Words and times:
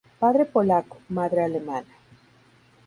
Padre 0.21 0.45
polaco, 0.45 0.95
madre 1.17 1.43
alemana. 1.43 1.93